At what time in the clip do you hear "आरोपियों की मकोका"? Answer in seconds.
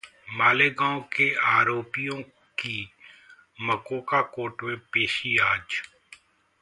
1.49-4.21